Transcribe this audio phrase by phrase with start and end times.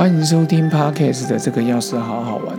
[0.00, 2.58] 欢迎收听 Podcast 的这个钥匙好好玩。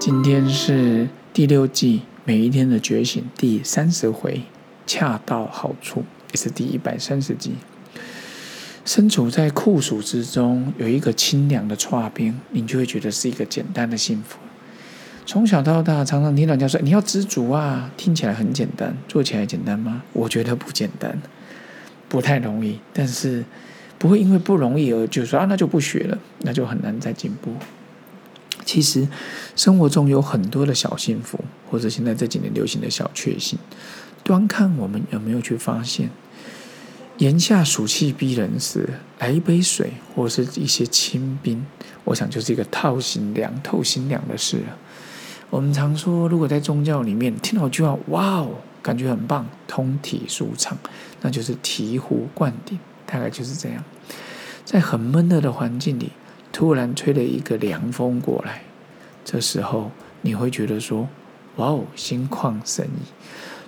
[0.00, 4.42] 今天是第六季每一天的觉醒第三十回，
[4.84, 7.52] 恰到好处，也是第一百三十集。
[8.84, 14.40] 身处在酷暑之中，有一个清凉的搓冰，你就会觉得是一个简单的幸福。
[15.24, 20.02] 从小到大，常常听人家说你要知足啊，听起来很简单，做起来简单吗？
[20.12, 21.16] 我觉得不简单，
[22.08, 22.80] 不太容易。
[22.92, 23.44] 但是
[24.02, 27.52] 不会因为不容易而就说啊，那就不学了，那就很难再进步。
[28.64, 29.06] 其实
[29.54, 31.38] 生活中有很多的小幸福，
[31.70, 33.56] 或者现在这几年流行的小确幸，
[34.24, 36.10] 端看我们有没有去发现。
[37.18, 38.88] 炎夏暑气逼人时，
[39.20, 41.64] 来一杯水或是一些清冰，
[42.02, 44.76] 我想就是一个透心凉、透心凉的事了。
[45.48, 48.50] 我们常说，如果在宗教里面听到一句话，哇哦，
[48.82, 50.76] 感觉很棒，通体舒畅，
[51.20, 53.84] 那就是醍醐灌顶，大概就是这样。
[54.64, 56.12] 在很闷热的环境里，
[56.52, 58.62] 突然吹了一个凉风过来，
[59.24, 61.08] 这时候你会觉得说，
[61.56, 63.06] 哇哦，心旷神怡。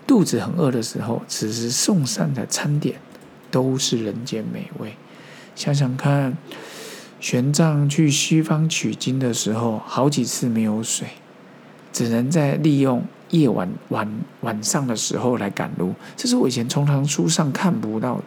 [0.07, 2.97] 肚子很饿的时候，此时送上的餐点。
[3.51, 4.97] 都是人间美味。
[5.55, 6.37] 想想看，
[7.21, 11.07] 玄奘去西方取经的时候，好几次没有水，
[11.93, 15.95] 只能在利用夜晚晚晚上的时候来赶路。
[16.17, 18.25] 这是我以前从唐书上看不到的。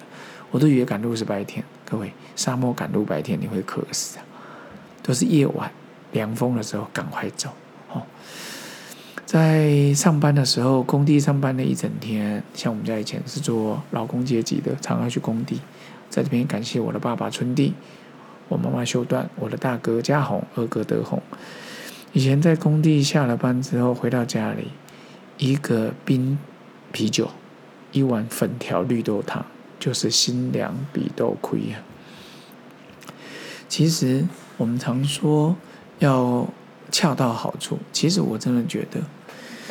[0.51, 1.63] 我都以为赶路是白天。
[1.89, 4.25] 各位，沙漠赶路白天你会渴死啊！
[5.01, 5.71] 都是夜晚
[6.11, 7.49] 凉风的时候赶快走。
[7.93, 8.01] 哦，
[9.25, 12.43] 在上班的时候，工地上班了一整天。
[12.53, 15.61] 像我们家以前是做劳工阶级的，常常去工地。
[16.09, 17.73] 在这边感谢我的爸爸春弟，
[18.49, 21.21] 我妈妈秀段，我的大哥嘉宏，二哥德宏。
[22.13, 24.69] 以前在工地下了班之后回到家里，
[25.37, 26.37] 一个冰
[26.91, 27.29] 啤酒，
[27.91, 29.45] 一碗粉条绿豆汤，
[29.79, 31.79] 就是心凉比豆亏呀。
[33.69, 34.25] 其实
[34.57, 35.55] 我们常说
[35.99, 36.47] 要
[36.91, 39.01] 恰到好处，其实我真的觉得。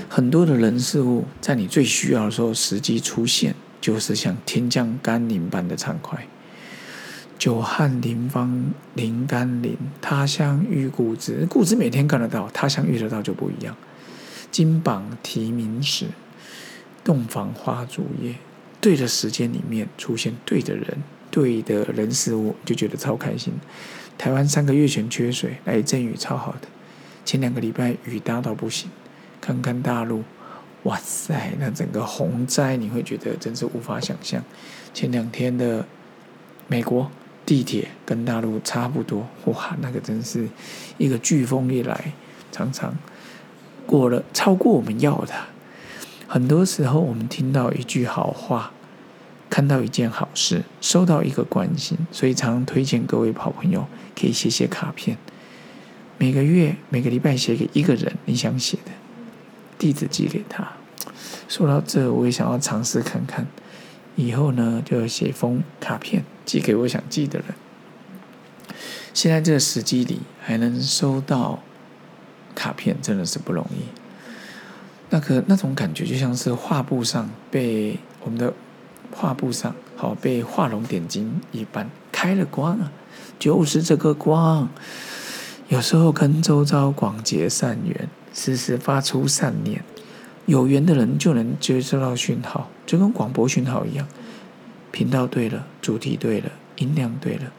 [0.09, 6.27] 很多的人事物，在你最需要的时候，时机出现，就是像天降甘霖般的畅快。
[7.39, 11.47] 久旱临方临甘霖，他乡遇故知。
[11.49, 13.75] 故知每天看得到，他乡遇得到就不一样。
[14.51, 16.07] 金榜题名时，
[17.03, 18.37] 洞房花烛夜。
[18.81, 20.99] 对的时间里面出现对的人，
[21.31, 23.55] 对的人事物，就觉得超开心。
[24.17, 26.69] 台湾三个月前缺水，来一阵雨超好的。
[27.25, 28.91] 前两个礼拜雨大到不行。
[29.39, 30.25] 看看大陆，
[30.85, 34.43] 哇塞，那整个洪灾你会觉得真是无法想象。
[34.93, 35.87] 前两天的
[36.67, 37.09] 美国
[37.45, 40.49] 地铁跟大陆差不多，哇，那个真是
[40.99, 42.13] 一个飓风一来，
[42.51, 42.93] 常常
[43.87, 45.35] 过了超过我们要的。
[46.29, 48.73] 很多时候我们听到一句好话，
[49.49, 53.87] 看到一件好事，收到一个关心，所以常推荐各位好朋友
[54.19, 55.17] 可以写写卡片，
[56.19, 58.93] 每个月每个礼拜写给一个人你想写的。
[59.79, 60.73] 地址寄给他。
[61.49, 63.47] 说到这，我也想要尝试看看，
[64.17, 67.49] 以后呢就写封卡片寄给我想寄的人。
[69.15, 71.63] 现在这个时机里还能收到
[72.55, 74.06] 卡片，真的是不容易。
[75.11, 78.53] 那个那种感觉就像是画布上被我们的
[79.13, 82.93] 画布上好被画龙点睛一般，开了光啊，
[83.39, 84.69] 就是这个光。
[85.69, 88.09] 有时候跟周遭广结善缘。
[88.39, 89.83] 时时发出善念，
[90.45, 94.07] 有缘的人就能接收到讯号，就跟广播讯号一样。
[94.93, 97.51] 频道对了，主题对了，音量对了，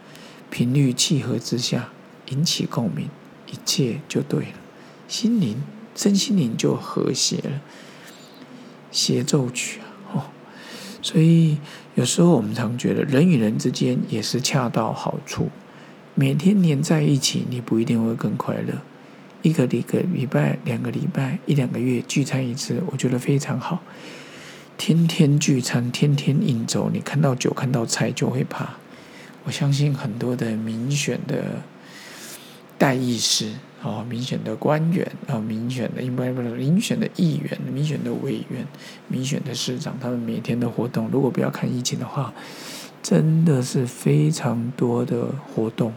[0.52, 1.90] 频率契合之下，
[2.28, 3.10] 引起共鸣，
[3.48, 4.54] 一切就对了。
[5.08, 5.64] 心灵、
[5.98, 7.62] 身心灵就和谐了。
[8.90, 10.24] 协奏曲啊，哦，
[11.02, 11.58] 所以
[11.96, 15.50] 有时候我们常觉得人与人之间也是恰到好处。
[16.16, 18.76] 每天黏在一起，你不一定会更快乐。
[19.42, 23.84] 一个一个礼拜、两个礼拜、一两个月聚餐一次，我觉得非常好。
[24.78, 28.76] 天天聚餐，天天应酬，你看到酒、看到菜就会怕。
[29.44, 31.62] 我相信很多的民选的
[32.78, 33.54] 代议士
[33.84, 38.66] 哦，民选的官员啊，民选的应该不民选的议员、民选的委员、
[39.08, 42.34] 民选的市长，他们每天的活动，如果不要看疫情的话，
[43.04, 45.94] 真的是非常多的活动，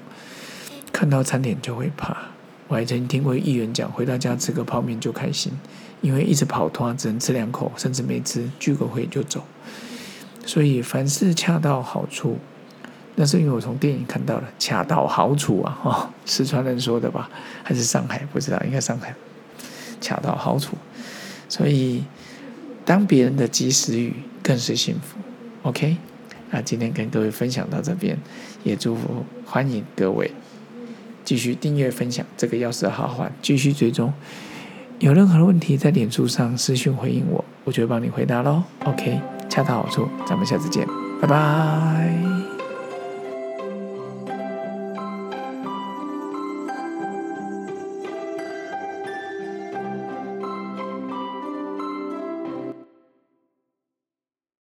[0.93, 2.17] 看到餐点就会怕。
[2.69, 5.51] 我还曾经听过议员讲，回到家吃个泡面就开心，
[6.03, 9.43] 因为一直跑团只能吃两口，甚至没吃，聚个会就走。
[10.47, 12.39] 所以凡事恰到好处，
[13.21, 17.29] 那是因为我从电影看到了“恰到好处”啊，哦，四川人说的吧，
[17.63, 18.27] 还是上海？
[18.33, 19.15] 不知道，应该上海。
[20.01, 20.75] 恰到好处，
[21.47, 22.03] 所以
[22.87, 25.19] 当别人的及时雨更是幸福。
[25.65, 25.99] OK，
[26.51, 28.17] 那今天跟各位分享到这边，
[28.65, 30.31] 也祝福欢迎各位。
[31.23, 34.11] 继续订阅分享这个钥匙的好坏，继续追踪。
[34.99, 38.63] 有任何问题在脸书上私讯回应我，我就会帮你回答喽。
[38.87, 39.21] OK，
[39.51, 40.87] 恰到好处，咱们下次见，
[41.21, 42.20] 拜拜。